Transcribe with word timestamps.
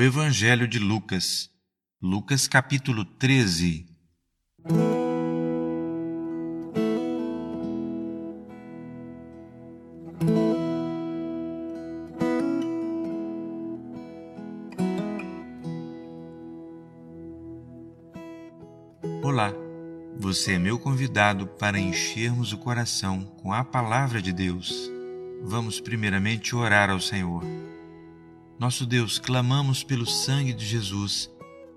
O 0.00 0.02
Evangelho 0.02 0.66
de 0.66 0.78
Lucas, 0.78 1.50
Lucas 2.00 2.48
capítulo 2.48 3.04
13. 3.04 3.84
Olá, 19.22 19.52
você 20.16 20.52
é 20.52 20.58
meu 20.58 20.78
convidado 20.78 21.46
para 21.46 21.78
enchermos 21.78 22.54
o 22.54 22.56
coração 22.56 23.24
com 23.42 23.52
a 23.52 23.62
palavra 23.62 24.22
de 24.22 24.32
Deus. 24.32 24.90
Vamos 25.42 25.78
primeiramente 25.78 26.56
orar 26.56 26.88
ao 26.88 27.00
Senhor. 27.00 27.44
Nosso 28.60 28.84
Deus, 28.84 29.18
clamamos 29.18 29.82
pelo 29.82 30.04
sangue 30.04 30.52
de 30.52 30.66
Jesus 30.66 31.30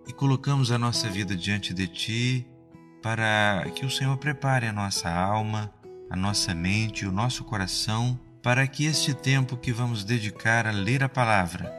e 0.05 0.11
colocamos 0.11 0.69
a 0.69 0.77
nossa 0.77 1.07
vida 1.07 1.33
diante 1.33 1.73
de 1.73 1.87
Ti 1.87 2.45
para 3.01 3.63
que 3.73 3.85
o 3.85 3.89
Senhor 3.89 4.17
prepare 4.17 4.67
a 4.67 4.73
nossa 4.73 5.09
alma, 5.09 5.73
a 6.09 6.15
nossa 6.17 6.53
mente 6.53 7.05
o 7.05 7.11
nosso 7.11 7.45
coração 7.45 8.19
para 8.41 8.67
que 8.67 8.83
este 8.83 9.13
tempo 9.13 9.55
que 9.55 9.71
vamos 9.71 10.03
dedicar 10.03 10.67
a 10.67 10.71
ler 10.71 11.05
a 11.05 11.07
palavra, 11.07 11.73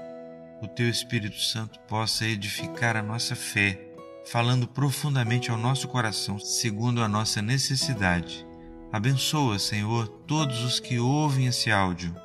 o 0.63 0.69
Teu 0.69 0.89
Espírito 0.89 1.39
Santo 1.39 1.79
possa 1.81 2.25
edificar 2.25 2.97
a 2.97 3.03
nossa 3.03 3.37
fé, 3.37 3.79
falando 4.25 4.67
profundamente 4.67 5.51
ao 5.51 5.59
nosso 5.59 5.87
coração 5.87 6.39
segundo 6.39 7.03
a 7.03 7.09
nossa 7.09 7.43
necessidade. 7.43 8.47
Abençoa, 8.91 9.59
Senhor, 9.59 10.09
todos 10.27 10.65
os 10.65 10.81
que 10.81 10.99
ouvem 10.99 11.47
esse 11.47 11.71
áudio 11.71 12.24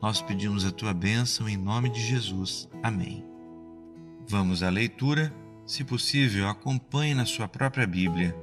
nós 0.00 0.20
pedimos 0.20 0.64
a 0.64 0.70
tua 0.70 0.92
bênção 0.92 1.48
em 1.48 1.56
nome 1.56 1.88
de 1.88 2.00
Jesus. 2.00 2.68
Amém. 2.82 3.24
Vamos 4.28 4.62
à 4.62 4.68
leitura. 4.68 5.32
Se 5.66 5.82
possível, 5.82 6.48
acompanhe 6.48 7.14
na 7.14 7.24
sua 7.24 7.48
própria 7.48 7.86
Bíblia. 7.86 8.36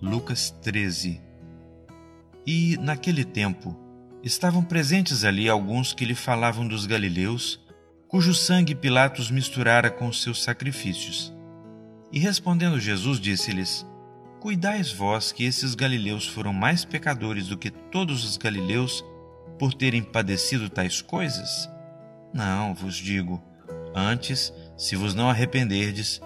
Lucas 0.00 0.50
13 0.62 1.20
E, 2.46 2.76
naquele 2.78 3.24
tempo, 3.24 3.76
estavam 4.22 4.62
presentes 4.62 5.24
ali 5.24 5.48
alguns 5.48 5.92
que 5.92 6.04
lhe 6.04 6.14
falavam 6.14 6.66
dos 6.66 6.86
galileus, 6.86 7.60
cujo 8.08 8.32
sangue 8.32 8.74
Pilatos 8.74 9.30
misturara 9.30 9.90
com 9.90 10.12
seus 10.12 10.42
sacrifícios. 10.42 11.34
E 12.12 12.18
respondendo 12.18 12.78
Jesus, 12.78 13.18
disse-lhes: 13.20 13.84
Cuidais 14.40 14.92
vós 14.92 15.32
que 15.32 15.44
esses 15.44 15.74
galileus 15.74 16.26
foram 16.26 16.52
mais 16.52 16.84
pecadores 16.84 17.48
do 17.48 17.58
que 17.58 17.70
todos 17.70 18.24
os 18.24 18.36
galileus 18.36 19.04
por 19.58 19.74
terem 19.74 20.02
padecido 20.02 20.68
tais 20.68 21.00
coisas? 21.00 21.68
Não, 22.32 22.74
vos 22.74 22.96
digo. 22.96 23.42
Antes, 23.94 24.52
se 24.76 24.96
vos 24.96 25.14
não 25.14 25.30
arrependerdes, 25.30 26.20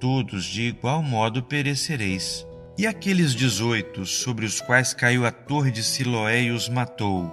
todos 0.00 0.44
de 0.44 0.62
igual 0.62 1.02
modo 1.02 1.42
perecereis. 1.42 2.46
E 2.76 2.86
aqueles 2.86 3.34
dezoito 3.34 4.04
sobre 4.04 4.44
os 4.44 4.60
quais 4.60 4.94
caiu 4.94 5.26
a 5.26 5.30
torre 5.30 5.70
de 5.70 5.82
Siloé 5.82 6.42
e 6.44 6.50
os 6.50 6.68
matou, 6.68 7.30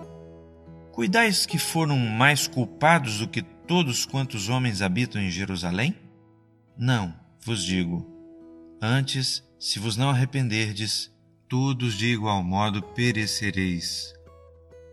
cuidais 0.92 1.46
que 1.46 1.58
foram 1.58 1.98
mais 1.98 2.46
culpados 2.46 3.20
do 3.20 3.28
que 3.28 3.42
todos 3.42 4.06
quantos 4.06 4.50
homens 4.50 4.82
habitam 4.82 5.22
em 5.22 5.32
Jerusalém? 5.32 5.96
Não, 6.78 7.16
vos 7.40 7.64
digo. 7.64 8.06
Antes, 8.82 9.44
se 9.58 9.80
vos 9.80 9.96
não 9.96 10.10
arrependerdes, 10.10 11.10
todos 11.48 11.98
de 11.98 12.08
igual 12.08 12.44
modo 12.44 12.82
perecereis. 12.82 14.14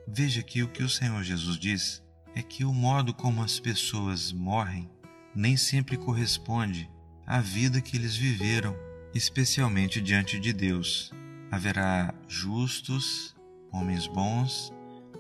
Veja 0.07 0.43
que 0.43 0.63
o 0.63 0.69
que 0.69 0.83
o 0.83 0.89
Senhor 0.89 1.23
Jesus 1.23 1.59
diz 1.59 2.03
é 2.35 2.43
que 2.43 2.65
o 2.65 2.73
modo 2.73 3.13
como 3.13 3.43
as 3.43 3.59
pessoas 3.59 4.31
morrem 4.31 4.89
nem 5.35 5.57
sempre 5.57 5.97
corresponde 5.97 6.89
à 7.27 7.41
vida 7.41 7.81
que 7.81 7.97
eles 7.97 8.17
viveram, 8.17 8.75
especialmente 9.15 10.01
diante 10.01 10.39
de 10.39 10.53
Deus. 10.53 11.11
Haverá 11.51 12.15
justos, 12.29 13.35
homens 13.73 14.07
bons, 14.07 14.73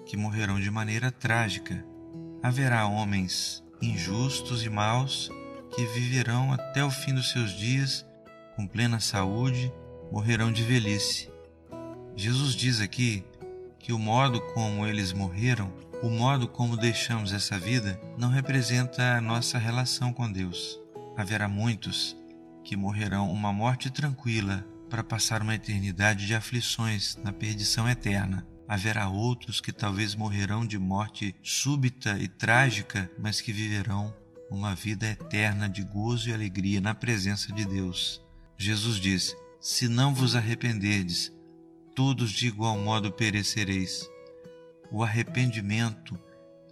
que 0.06 0.16
morrerão 0.16 0.60
de 0.60 0.70
maneira 0.70 1.10
trágica. 1.10 1.84
Haverá 2.42 2.86
homens 2.86 3.64
injustos 3.82 4.64
e 4.64 4.70
maus 4.70 5.30
que 5.74 5.84
viverão 5.86 6.52
até 6.52 6.84
o 6.84 6.90
fim 6.90 7.12
dos 7.12 7.30
seus 7.30 7.50
dias 7.50 8.06
com 8.54 8.66
plena 8.66 8.98
saúde, 9.00 9.70
morrerão 10.10 10.50
de 10.50 10.62
velhice. 10.62 11.30
Jesus 12.16 12.54
diz 12.54 12.80
aqui 12.80 13.22
que 13.86 13.92
o 13.92 14.00
modo 14.00 14.40
como 14.40 14.84
eles 14.84 15.12
morreram, 15.12 15.72
o 16.02 16.10
modo 16.10 16.48
como 16.48 16.76
deixamos 16.76 17.32
essa 17.32 17.56
vida, 17.56 18.00
não 18.18 18.28
representa 18.28 19.16
a 19.16 19.20
nossa 19.20 19.58
relação 19.58 20.12
com 20.12 20.28
Deus. 20.28 20.76
Haverá 21.16 21.46
muitos 21.46 22.16
que 22.64 22.74
morrerão 22.76 23.30
uma 23.30 23.52
morte 23.52 23.88
tranquila 23.88 24.66
para 24.90 25.04
passar 25.04 25.40
uma 25.40 25.54
eternidade 25.54 26.26
de 26.26 26.34
aflições 26.34 27.16
na 27.22 27.32
perdição 27.32 27.88
eterna. 27.88 28.44
Haverá 28.66 29.08
outros 29.08 29.60
que 29.60 29.70
talvez 29.70 30.16
morrerão 30.16 30.66
de 30.66 30.80
morte 30.80 31.36
súbita 31.40 32.18
e 32.18 32.26
trágica, 32.26 33.08
mas 33.16 33.40
que 33.40 33.52
viverão 33.52 34.12
uma 34.50 34.74
vida 34.74 35.06
eterna 35.06 35.68
de 35.68 35.84
gozo 35.84 36.28
e 36.28 36.34
alegria 36.34 36.80
na 36.80 36.92
presença 36.92 37.52
de 37.52 37.64
Deus. 37.64 38.20
Jesus 38.58 38.96
diz: 38.96 39.36
Se 39.60 39.86
não 39.86 40.12
vos 40.12 40.34
arrependerdes, 40.34 41.30
todos 41.96 42.30
de 42.30 42.46
igual 42.46 42.78
modo 42.78 43.10
perecereis. 43.10 44.08
O 44.92 45.02
arrependimento, 45.02 46.16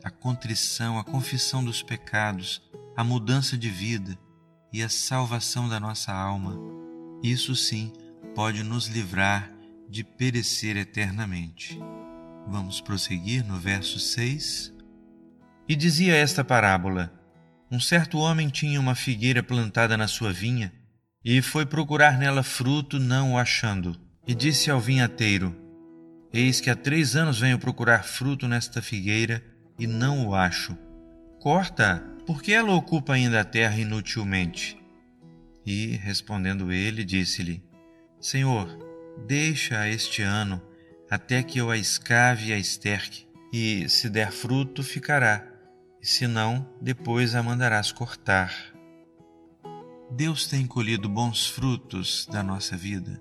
a 0.04 0.10
contrição, 0.10 0.98
a 0.98 1.02
confissão 1.02 1.64
dos 1.64 1.82
pecados, 1.82 2.62
a 2.94 3.02
mudança 3.02 3.56
de 3.56 3.70
vida 3.70 4.16
e 4.70 4.82
a 4.82 4.88
salvação 4.88 5.66
da 5.66 5.80
nossa 5.80 6.12
alma, 6.12 6.60
isso 7.22 7.56
sim 7.56 7.90
pode 8.34 8.62
nos 8.62 8.86
livrar 8.86 9.50
de 9.88 10.04
perecer 10.04 10.76
eternamente. 10.76 11.80
Vamos 12.46 12.82
prosseguir 12.82 13.42
no 13.46 13.58
verso 13.58 13.98
6. 13.98 14.74
E 15.66 15.74
dizia 15.74 16.14
esta 16.14 16.44
parábola: 16.44 17.10
Um 17.70 17.80
certo 17.80 18.18
homem 18.18 18.50
tinha 18.50 18.78
uma 18.78 18.94
figueira 18.94 19.42
plantada 19.42 19.96
na 19.96 20.06
sua 20.06 20.30
vinha 20.30 20.70
e 21.24 21.40
foi 21.40 21.64
procurar 21.64 22.18
nela 22.18 22.42
fruto, 22.42 22.98
não 22.98 23.32
o 23.32 23.38
achando 23.38 24.03
e 24.26 24.34
disse 24.34 24.70
ao 24.70 24.80
vinhateiro: 24.80 25.54
Eis 26.32 26.60
que 26.60 26.70
há 26.70 26.76
três 26.76 27.14
anos 27.16 27.38
venho 27.38 27.58
procurar 27.58 28.04
fruto 28.04 28.48
nesta 28.48 28.80
figueira 28.80 29.42
e 29.78 29.86
não 29.86 30.28
o 30.28 30.34
acho. 30.34 30.76
Corta, 31.40 32.02
porque 32.26 32.52
ela 32.52 32.74
ocupa 32.74 33.14
ainda 33.14 33.40
a 33.40 33.44
terra 33.44 33.78
inutilmente. 33.78 34.80
E, 35.66 35.96
respondendo 35.96 36.72
ele, 36.72 37.04
disse-lhe: 37.04 37.62
Senhor, 38.20 38.68
deixa 39.26 39.88
este 39.88 40.22
ano, 40.22 40.60
até 41.10 41.42
que 41.42 41.58
eu 41.58 41.70
a 41.70 41.76
escave 41.76 42.48
e 42.48 42.52
a 42.52 42.58
esterque, 42.58 43.26
e 43.52 43.88
se 43.88 44.08
der 44.08 44.32
fruto, 44.32 44.82
ficará, 44.82 45.46
e 46.00 46.06
se 46.06 46.26
não, 46.26 46.66
depois 46.80 47.34
a 47.34 47.42
mandarás 47.42 47.92
cortar. 47.92 48.52
Deus 50.10 50.46
tem 50.46 50.66
colhido 50.66 51.08
bons 51.08 51.46
frutos 51.46 52.26
da 52.30 52.42
nossa 52.42 52.76
vida 52.76 53.20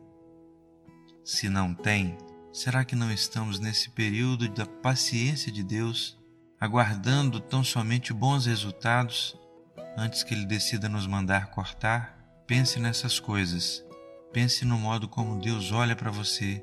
se 1.23 1.47
não 1.47 1.73
tem, 1.73 2.17
será 2.51 2.83
que 2.83 2.97
não 2.97 3.09
estamos 3.09 3.57
nesse 3.57 3.89
período 3.89 4.49
da 4.49 4.65
paciência 4.65 5.49
de 5.49 5.63
Deus, 5.63 6.19
aguardando 6.59 7.39
tão 7.39 7.63
somente 7.63 8.11
bons 8.11 8.45
resultados 8.45 9.39
antes 9.97 10.21
que 10.21 10.33
Ele 10.33 10.45
decida 10.45 10.89
nos 10.89 11.07
mandar 11.07 11.47
cortar? 11.51 12.17
Pense 12.45 12.77
nessas 12.77 13.21
coisas. 13.21 13.83
Pense 14.33 14.65
no 14.65 14.77
modo 14.77 15.07
como 15.07 15.39
Deus 15.39 15.71
olha 15.71 15.95
para 15.95 16.11
você 16.11 16.61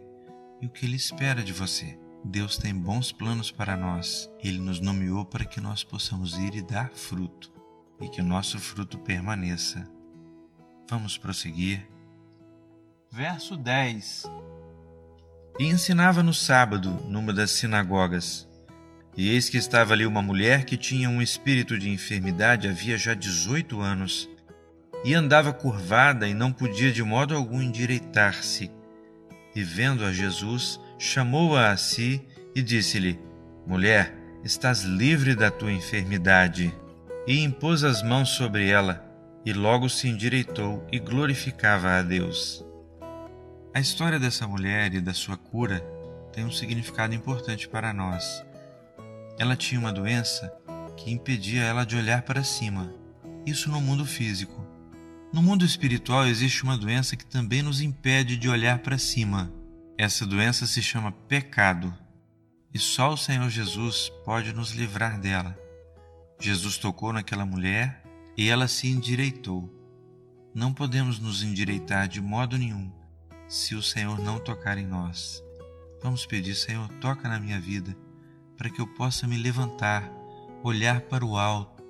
e 0.60 0.66
o 0.66 0.71
que 0.71 0.84
Ele 0.84 0.97
espera 0.97 1.42
de 1.42 1.54
você. 1.54 1.98
Deus 2.22 2.59
tem 2.59 2.75
bons 2.75 3.12
planos 3.12 3.50
para 3.50 3.78
nós. 3.78 4.31
Ele 4.41 4.59
nos 4.59 4.78
nomeou 4.78 5.25
para 5.25 5.47
que 5.47 5.59
nós 5.59 5.82
possamos 5.82 6.37
ir 6.37 6.54
e 6.54 6.60
dar 6.60 6.91
fruto 6.91 7.50
e 7.98 8.09
que 8.10 8.21
o 8.21 8.24
nosso 8.24 8.59
fruto 8.59 8.98
permaneça. 8.98 9.89
Vamos 10.91 11.16
prosseguir. 11.16 11.89
Verso 13.10 13.57
10 13.57 14.49
e 15.60 15.66
ensinava 15.66 16.22
no 16.22 16.33
sábado 16.33 17.04
numa 17.07 17.34
das 17.34 17.51
sinagogas. 17.51 18.48
E 19.15 19.28
eis 19.28 19.51
que 19.51 19.59
estava 19.59 19.92
ali 19.92 20.07
uma 20.07 20.22
mulher 20.22 20.65
que 20.65 20.74
tinha 20.74 21.10
um 21.10 21.21
espírito 21.21 21.78
de 21.78 21.91
enfermidade 21.91 22.66
havia 22.66 22.97
já 22.97 23.12
dezoito 23.12 23.78
anos, 23.78 24.27
e 25.04 25.12
andava 25.12 25.53
curvada 25.53 26.27
e 26.27 26.33
não 26.33 26.51
podia 26.51 26.91
de 26.91 27.03
modo 27.03 27.36
algum 27.36 27.60
endireitar-se. 27.60 28.71
E 29.54 29.62
vendo 29.62 30.03
a 30.03 30.10
Jesus, 30.10 30.80
chamou-a 30.98 31.71
a 31.71 31.77
si 31.77 32.27
e 32.54 32.62
disse-lhe: 32.62 33.21
Mulher, 33.66 34.15
estás 34.42 34.84
livre 34.84 35.34
da 35.34 35.51
tua 35.51 35.72
enfermidade. 35.72 36.74
E 37.27 37.39
impôs 37.39 37.84
as 37.84 38.03
mãos 38.03 38.30
sobre 38.30 38.71
ela, 38.71 39.04
e 39.45 39.53
logo 39.53 39.91
se 39.91 40.09
endireitou 40.09 40.86
e 40.91 40.98
glorificava 40.98 41.98
a 41.98 42.03
Deus. 42.03 42.65
A 43.72 43.78
história 43.78 44.19
dessa 44.19 44.49
mulher 44.49 44.93
e 44.95 45.01
da 45.01 45.15
sua 45.15 45.37
cura 45.37 45.78
tem 46.33 46.45
um 46.45 46.51
significado 46.51 47.15
importante 47.15 47.69
para 47.69 47.93
nós. 47.93 48.45
Ela 49.39 49.55
tinha 49.55 49.81
uma 49.81 49.93
doença 49.93 50.53
que 50.97 51.13
impedia 51.13 51.63
ela 51.63 51.87
de 51.87 51.97
olhar 51.97 52.22
para 52.22 52.43
cima. 52.43 52.93
Isso 53.47 53.71
no 53.71 53.81
mundo 53.81 54.05
físico. 54.05 54.67
No 55.33 55.41
mundo 55.41 55.65
espiritual 55.65 56.27
existe 56.27 56.65
uma 56.65 56.77
doença 56.77 57.15
que 57.15 57.25
também 57.25 57.63
nos 57.63 57.81
impede 57.81 58.37
de 58.37 58.49
olhar 58.49 58.81
para 58.81 58.99
cima. 58.99 59.53
Essa 59.97 60.27
doença 60.27 60.67
se 60.67 60.83
chama 60.83 61.13
pecado. 61.13 61.95
E 62.75 62.78
só 62.78 63.13
o 63.13 63.17
Senhor 63.17 63.49
Jesus 63.49 64.11
pode 64.25 64.53
nos 64.53 64.72
livrar 64.72 65.21
dela. 65.21 65.57
Jesus 66.41 66.77
tocou 66.77 67.13
naquela 67.13 67.47
mulher 67.47 68.03
e 68.37 68.49
ela 68.49 68.67
se 68.67 68.89
endireitou. 68.89 69.72
Não 70.53 70.75
podemos 70.75 71.21
nos 71.21 71.45
endireitar 71.45 72.09
de 72.09 72.21
modo 72.21 72.59
nenhum 72.59 72.99
se 73.50 73.74
o 73.74 73.82
Senhor 73.82 74.20
não 74.20 74.38
tocar 74.38 74.78
em 74.78 74.86
nós. 74.86 75.42
Vamos 76.00 76.24
pedir, 76.24 76.54
Senhor, 76.54 76.88
toca 77.00 77.28
na 77.28 77.41
minha 77.41 77.60
vida, 77.60 77.97
para 78.56 78.70
que 78.70 78.80
eu 78.80 78.86
possa 78.86 79.26
me 79.26 79.36
levantar, 79.36 80.08
olhar 80.62 81.00
para 81.00 81.24
o 81.24 81.36
alto, 81.36 81.82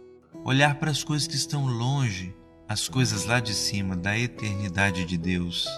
olhar 0.42 0.76
para 0.76 0.90
as 0.90 1.04
coisas 1.04 1.28
que 1.28 1.36
estão 1.36 1.66
longe, 1.66 2.34
as 2.66 2.88
coisas 2.88 3.26
lá 3.26 3.40
de 3.40 3.52
cima 3.52 3.94
da 3.94 4.18
eternidade 4.18 5.04
de 5.04 5.18
Deus. 5.18 5.68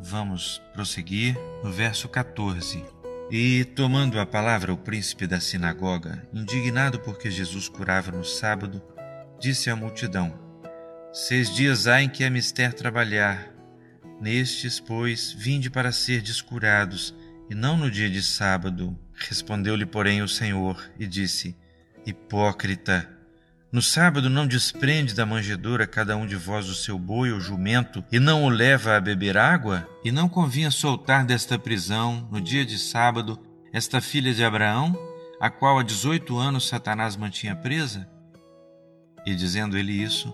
Vamos 0.00 0.62
prosseguir 0.72 1.36
no 1.62 1.70
verso 1.70 2.08
14. 2.08 2.82
E, 3.30 3.64
tomando 3.64 4.18
a 4.18 4.26
palavra 4.26 4.72
o 4.72 4.76
príncipe 4.76 5.26
da 5.26 5.38
sinagoga, 5.38 6.26
indignado 6.32 6.98
porque 6.98 7.30
Jesus 7.30 7.68
curava 7.68 8.10
no 8.10 8.24
sábado, 8.24 8.82
disse 9.38 9.68
à 9.68 9.76
multidão: 9.76 10.34
Seis 11.12 11.54
dias 11.54 11.86
há 11.86 12.02
em 12.02 12.08
que 12.08 12.24
é 12.24 12.30
mister 12.30 12.72
trabalhar. 12.72 13.51
Nestes, 14.22 14.78
pois, 14.78 15.32
vinde 15.32 15.68
para 15.68 15.90
ser 15.90 16.22
descurados, 16.22 17.12
e 17.50 17.56
não 17.56 17.76
no 17.76 17.90
dia 17.90 18.08
de 18.08 18.22
sábado. 18.22 18.96
Respondeu-lhe, 19.12 19.84
porém, 19.84 20.22
o 20.22 20.28
Senhor 20.28 20.80
e 20.96 21.08
disse: 21.08 21.56
Hipócrita, 22.06 23.10
no 23.72 23.82
sábado 23.82 24.30
não 24.30 24.46
desprende 24.46 25.12
da 25.12 25.26
manjedoura 25.26 25.88
cada 25.88 26.16
um 26.16 26.24
de 26.24 26.36
vós 26.36 26.68
o 26.68 26.74
seu 26.76 26.96
boi 26.96 27.32
ou 27.32 27.40
jumento 27.40 28.04
e 28.12 28.20
não 28.20 28.44
o 28.44 28.48
leva 28.48 28.96
a 28.96 29.00
beber 29.00 29.36
água? 29.36 29.88
E 30.04 30.12
não 30.12 30.28
convinha 30.28 30.70
soltar 30.70 31.26
desta 31.26 31.58
prisão, 31.58 32.28
no 32.30 32.40
dia 32.40 32.64
de 32.64 32.78
sábado, 32.78 33.40
esta 33.72 34.00
filha 34.00 34.32
de 34.32 34.44
Abraão, 34.44 34.96
a 35.40 35.50
qual 35.50 35.80
há 35.80 35.82
dezoito 35.82 36.38
anos 36.38 36.68
Satanás 36.68 37.16
mantinha 37.16 37.56
presa? 37.56 38.08
E 39.26 39.34
dizendo 39.34 39.76
ele 39.76 39.92
isso, 39.92 40.32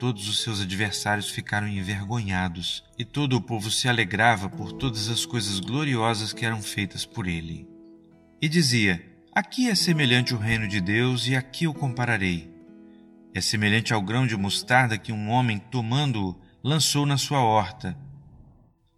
Todos 0.00 0.26
os 0.30 0.42
seus 0.42 0.62
adversários 0.62 1.28
ficaram 1.28 1.68
envergonhados, 1.68 2.82
e 2.98 3.04
todo 3.04 3.36
o 3.36 3.40
povo 3.42 3.70
se 3.70 3.86
alegrava 3.86 4.48
por 4.48 4.72
todas 4.72 5.10
as 5.10 5.26
coisas 5.26 5.60
gloriosas 5.60 6.32
que 6.32 6.46
eram 6.46 6.62
feitas 6.62 7.04
por 7.04 7.26
ele. 7.26 7.68
E 8.40 8.48
dizia: 8.48 9.04
Aqui 9.30 9.68
é 9.68 9.74
semelhante 9.74 10.32
o 10.32 10.38
reino 10.38 10.66
de 10.66 10.80
Deus, 10.80 11.26
e 11.26 11.36
aqui 11.36 11.66
o 11.66 11.74
compararei. 11.74 12.50
É 13.34 13.42
semelhante 13.42 13.92
ao 13.92 14.00
grão 14.00 14.26
de 14.26 14.34
mostarda 14.38 14.96
que 14.96 15.12
um 15.12 15.28
homem, 15.28 15.58
tomando-o, 15.58 16.34
lançou 16.64 17.04
na 17.04 17.18
sua 17.18 17.40
horta. 17.40 17.94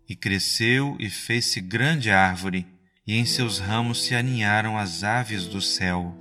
E 0.08 0.14
cresceu 0.14 0.96
e 1.00 1.10
fez-se 1.10 1.60
grande 1.60 2.12
árvore, 2.12 2.64
e 3.04 3.16
em 3.16 3.24
seus 3.24 3.58
ramos 3.58 4.04
se 4.04 4.14
aninharam 4.14 4.78
as 4.78 5.02
aves 5.02 5.48
do 5.48 5.60
céu. 5.60 6.16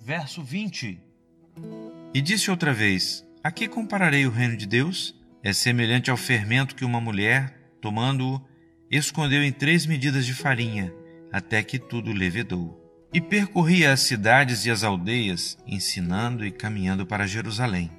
Verso 0.00 0.40
20 0.40 1.00
E 2.14 2.20
disse 2.20 2.48
outra 2.48 2.72
vez: 2.72 3.26
a 3.42 3.50
que 3.50 3.66
compararei 3.66 4.26
o 4.26 4.30
reino 4.30 4.56
de 4.56 4.66
Deus? 4.66 5.14
É 5.42 5.52
semelhante 5.52 6.10
ao 6.10 6.16
fermento 6.16 6.76
que 6.76 6.84
uma 6.84 7.00
mulher, 7.00 7.58
tomando-o, 7.80 8.40
escondeu 8.88 9.42
em 9.42 9.50
três 9.50 9.84
medidas 9.84 10.24
de 10.24 10.32
farinha, 10.32 10.92
até 11.32 11.62
que 11.62 11.78
tudo 11.78 12.12
levedou. 12.12 12.78
E 13.12 13.20
percorria 13.20 13.92
as 13.92 14.00
cidades 14.00 14.64
e 14.64 14.70
as 14.70 14.84
aldeias, 14.84 15.58
ensinando 15.66 16.46
e 16.46 16.50
caminhando 16.50 17.04
para 17.04 17.26
Jerusalém. 17.26 17.90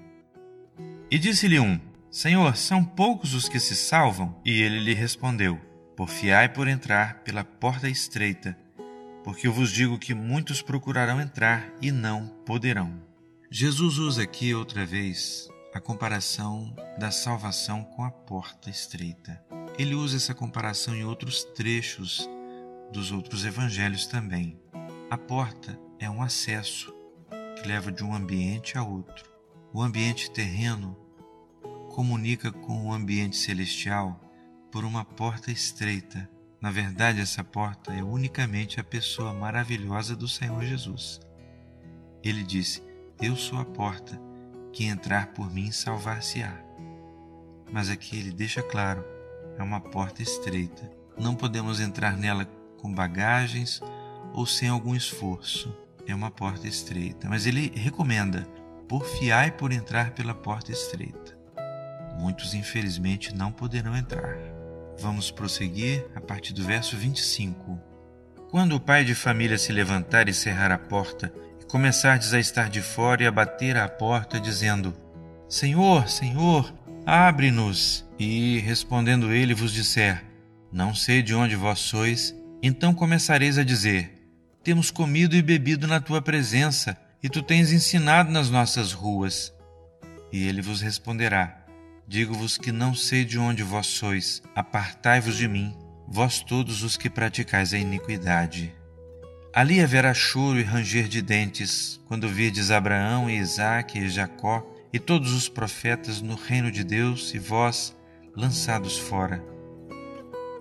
E 1.12 1.20
disse-lhe 1.20 1.60
um: 1.60 1.80
Senhor, 2.10 2.56
são 2.56 2.84
poucos 2.84 3.34
os 3.34 3.50
que 3.50 3.60
se 3.60 3.76
salvam? 3.76 4.40
E 4.46 4.62
ele 4.62 4.80
lhe 4.80 4.94
respondeu: 4.94 5.60
Porfiai 5.96 6.48
por 6.50 6.68
entrar 6.68 7.20
pela 7.24 7.44
porta 7.44 7.90
estreita, 7.90 8.58
porque 9.24 9.46
eu 9.46 9.54
vos 9.54 9.72
digo 9.72 10.00
que 10.00 10.14
muitos 10.14 10.62
procurarão 10.62 11.22
entrar 11.22 11.70
e 11.82 11.92
não 11.92 12.28
poderão. 12.46 13.13
Jesus 13.56 14.00
usa 14.00 14.24
aqui 14.24 14.56
outra 14.56 14.84
vez 14.84 15.48
a 15.76 15.80
comparação 15.80 16.76
da 16.98 17.12
salvação 17.12 17.84
com 17.84 18.04
a 18.04 18.10
porta 18.10 18.68
estreita. 18.68 19.40
Ele 19.78 19.94
usa 19.94 20.18
essa 20.18 20.34
comparação 20.34 20.96
em 20.96 21.06
outros 21.06 21.44
trechos 21.44 22.28
dos 22.92 23.12
outros 23.12 23.46
evangelhos 23.46 24.08
também. 24.08 24.60
A 25.08 25.20
porta 25.20 25.80
é 26.00 26.10
um 26.10 26.24
acesso 26.24 26.92
que 27.56 27.68
leva 27.68 27.92
de 27.92 28.04
um 28.04 28.16
ambiente 28.16 28.76
a 28.76 28.82
outro. 28.82 29.30
O 29.72 29.84
ambiente 29.84 30.32
terreno 30.32 30.98
comunica 31.92 32.52
com 32.52 32.88
o 32.88 32.92
ambiente 32.92 33.36
celestial 33.36 34.20
por 34.72 34.84
uma 34.84 35.06
porta 35.06 35.52
estreita. 35.52 36.28
Na 36.60 36.72
verdade, 36.72 37.22
essa 37.22 37.44
porta 37.44 37.94
é 37.94 38.02
unicamente 38.04 38.80
a 38.80 38.84
pessoa 38.84 39.32
maravilhosa 39.32 40.16
do 40.16 40.28
Senhor 40.28 40.64
Jesus. 40.64 41.20
Ele 42.24 42.42
disse: 42.42 42.93
eu 43.22 43.36
sou 43.36 43.60
a 43.60 43.66
porta, 43.66 44.20
que 44.72 44.86
entrar 44.86 45.28
por 45.28 45.54
mim 45.54 45.72
salvar-se-á. 45.72 46.54
Mas 47.72 47.90
aqui 47.90 48.18
ele 48.18 48.32
deixa 48.32 48.62
claro, 48.62 49.04
é 49.58 49.64
uma 49.64 49.80
porta 49.80 50.22
estreita. 50.22 50.92
Não 51.18 51.36
podemos 51.36 51.80
entrar 51.80 52.18
nela 52.18 52.46
com 52.78 52.94
bagagens 52.94 53.82
ou 54.34 54.46
sem 54.46 54.70
algum 54.70 54.96
esforço. 54.96 55.76
É 56.06 56.14
uma 56.14 56.32
porta 56.32 56.68
estreita. 56.68 57.30
Mas 57.30 57.46
ele 57.46 57.72
recomenda: 57.76 58.48
porfiai 58.88 59.52
por 59.52 59.72
entrar 59.72 60.12
pela 60.12 60.34
porta 60.34 60.72
estreita. 60.72 61.38
Muitos, 62.18 62.54
infelizmente, 62.54 63.34
não 63.34 63.52
poderão 63.52 63.96
entrar. 63.96 64.38
Vamos 65.00 65.32
prosseguir 65.32 66.06
a 66.16 66.22
partir 66.22 66.54
do 66.54 66.64
verso 66.64 66.96
25. 66.98 67.80
Quando 68.52 68.76
o 68.76 68.80
pai 68.80 69.04
de 69.04 69.16
família 69.16 69.58
se 69.58 69.72
levantar 69.72 70.30
e 70.30 70.34
cerrar 70.34 70.72
a 70.72 70.78
porta, 70.78 71.34
começardes 71.64 72.34
a 72.34 72.40
estar 72.40 72.70
de 72.70 72.82
fora 72.82 73.24
e 73.24 73.28
a 73.28 73.32
bater 73.32 73.78
à 73.78 73.88
porta, 73.88 74.40
dizendo: 74.40 74.94
Senhor, 75.48 76.08
Senhor, 76.10 76.74
abre-nos. 77.06 78.06
E, 78.18 78.60
respondendo 78.60 79.34
ele, 79.34 79.54
vos 79.54 79.72
disser: 79.72 80.24
Não 80.72 80.94
sei 80.96 81.22
de 81.22 81.34
onde 81.34 81.56
vós 81.56 81.80
sois, 81.80 82.36
então 82.62 82.94
começareis 82.94 83.58
a 83.58 83.64
dizer: 83.64 84.28
Temos 84.64 84.90
comido 84.92 85.36
e 85.36 85.42
bebido 85.42 85.88
na 85.88 86.00
tua 86.00 86.22
presença, 86.22 86.98
e 87.22 87.30
tu 87.30 87.42
tens 87.42 87.72
ensinado 87.72 88.32
nas 88.32 88.50
nossas 88.50 88.92
ruas. 88.92 89.54
E 90.32 90.48
ele 90.48 90.62
vos 90.62 90.82
responderá: 90.82 91.66
Digo-vos 92.08 92.58
que 92.58 92.72
não 92.72 92.94
sei 92.94 93.24
de 93.24 93.40
onde 93.40 93.64
vós 93.64 93.88
sois, 93.88 94.42
apartai-vos 94.56 95.38
de 95.38 95.48
mim, 95.48 95.76
vós 96.08 96.40
todos 96.40 96.84
os 96.84 96.98
que 96.98 97.10
praticais 97.10 97.74
a 97.74 97.78
iniquidade. 97.78 98.74
Ali 99.56 99.82
haverá 99.82 100.16
choro 100.16 100.60
e 100.60 100.64
ranger 100.64 101.08
de 101.08 101.22
dentes, 101.22 102.02
quando 102.08 102.28
virdes 102.28 102.72
Abraão 102.72 103.30
e 103.30 103.38
Isaque 103.38 104.00
e 104.00 104.10
Jacó 104.10 104.68
e 104.92 104.98
todos 104.98 105.32
os 105.32 105.48
profetas 105.48 106.22
no 106.22 106.34
reino 106.34 106.72
de 106.72 106.84
Deus 106.84 107.32
e 107.36 107.38
vós 107.38 107.96
lançados 108.36 108.98
fora. 108.98 109.44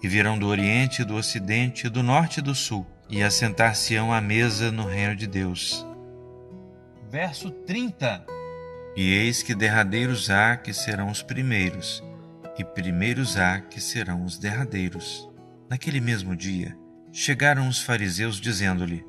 E 0.03 0.07
virão 0.07 0.39
do 0.39 0.47
Oriente, 0.47 1.05
do 1.05 1.15
Ocidente, 1.15 1.89
do 1.89 2.03
Norte 2.03 2.41
e 2.41 2.43
do 2.43 2.55
Sul, 2.55 2.87
e 3.09 3.23
assentar-se-ão 3.23 4.13
à 4.13 4.21
mesa 4.21 4.71
no 4.71 4.87
reino 4.87 5.17
de 5.17 5.27
Deus. 5.27 5.87
Verso 7.11 7.51
30 7.51 8.27
E 8.95 9.11
eis 9.15 9.43
que 9.43 9.55
derradeiros 9.55 10.29
há 10.29 10.55
que 10.55 10.75
serão 10.75 11.09
os 11.09 11.23
primeiros, 11.23 12.05
e 12.59 12.65
primeiros 12.65 13.39
há 13.39 13.59
que 13.59 13.81
serão 13.81 14.23
os 14.23 14.39
derradeiros. 14.39 15.31
Naquele 15.71 16.01
mesmo 16.01 16.37
dia, 16.37 16.77
chegaram 17.13 17.69
os 17.69 17.81
fariseus 17.81 18.41
dizendo-lhe: 18.41 19.05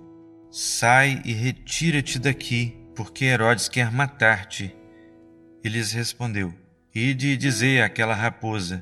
Sai 0.51 1.21
e 1.25 1.31
retira-te 1.33 2.19
daqui, 2.19 2.77
porque 2.95 3.25
Herodes 3.25 3.67
quer 3.67 3.91
matar-te. 3.91 4.75
E 5.63 5.69
lhes 5.69 5.93
respondeu: 5.93 6.53
Ide 6.93 7.29
e 7.29 7.37
dizei 7.37 7.81
àquela 7.81 8.13
raposa: 8.13 8.81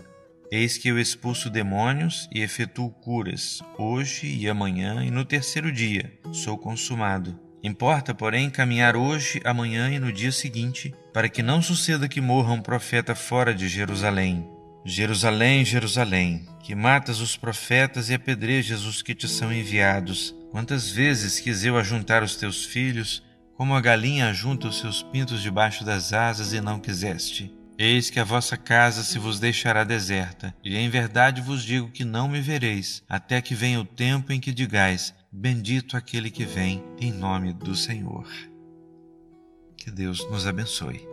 Eis 0.52 0.78
que 0.78 0.90
eu 0.90 1.00
expulso 1.00 1.50
demônios 1.50 2.28
e 2.34 2.42
efetuo 2.42 2.90
curas, 2.90 3.62
hoje 3.78 4.28
e 4.28 4.50
amanhã 4.50 5.04
e 5.06 5.12
no 5.12 5.24
terceiro 5.24 5.72
dia 5.72 6.12
sou 6.34 6.58
consumado. 6.58 7.40
Importa, 7.64 8.14
porém, 8.14 8.50
caminhar 8.50 8.96
hoje, 8.96 9.40
amanhã 9.46 9.92
e 9.92 10.00
no 10.00 10.12
dia 10.12 10.32
seguinte, 10.32 10.94
para 11.14 11.30
que 11.30 11.44
não 11.44 11.62
suceda 11.62 12.10
que 12.10 12.20
morra 12.20 12.52
um 12.54 12.62
profeta 12.62 13.14
fora 13.14 13.54
de 13.54 13.68
Jerusalém. 13.68 14.50
Jerusalém, 14.84 15.64
Jerusalém, 15.64 16.48
que 16.64 16.74
matas 16.74 17.20
os 17.20 17.38
profetas 17.38 18.10
e 18.10 18.16
apedrejas 18.16 18.84
os 18.84 19.02
que 19.02 19.14
te 19.14 19.28
são 19.28 19.54
enviados. 19.54 20.36
Quantas 20.50 20.90
vezes 20.90 21.40
quis 21.40 21.64
eu 21.64 21.78
ajuntar 21.78 22.24
os 22.24 22.36
teus 22.36 22.66
filhos, 22.66 23.24
como 23.56 23.76
a 23.76 23.82
galinha 23.82 24.30
ajunta 24.30 24.68
os 24.68 24.80
seus 24.80 25.04
pintos 25.04 25.42
debaixo 25.42 25.86
das 25.86 26.14
asas, 26.14 26.52
e 26.52 26.60
não 26.60 26.80
quiseste? 26.80 27.54
Eis 27.78 28.10
que 28.10 28.20
a 28.20 28.24
vossa 28.24 28.58
casa 28.58 29.04
se 29.04 29.20
vos 29.20 29.40
deixará 29.40 29.84
deserta, 29.84 30.54
e 30.64 30.76
em 30.76 30.90
verdade 30.90 31.42
vos 31.42 31.64
digo 31.64 31.92
que 31.92 32.04
não 32.04 32.28
me 32.28 32.42
vereis, 32.42 33.04
até 33.08 33.42
que 33.42 33.56
venha 33.56 33.80
o 33.80 33.86
tempo 33.86 34.34
em 34.34 34.40
que 34.40 34.52
digais: 34.52 35.14
Bendito 35.32 35.96
aquele 35.96 36.30
que 36.30 36.46
vem 36.46 36.84
em 37.00 37.12
nome 37.12 37.54
do 37.54 37.76
Senhor. 37.76 38.28
Que 39.78 39.90
Deus 39.90 40.30
nos 40.30 40.46
abençoe. 40.46 41.11